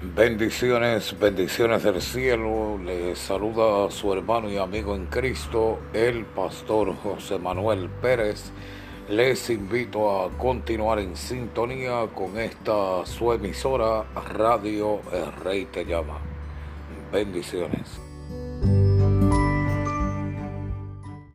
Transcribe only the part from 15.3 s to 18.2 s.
Rey Te Llama. Bendiciones.